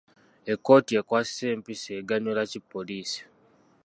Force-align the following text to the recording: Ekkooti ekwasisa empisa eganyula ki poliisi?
Ekkooti 0.51 0.91
ekwasisa 1.01 1.45
empisa 1.55 1.89
eganyula 1.99 2.43
ki 2.51 2.59
poliisi? 2.71 3.19